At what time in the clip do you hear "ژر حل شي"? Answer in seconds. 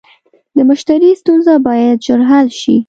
2.05-2.75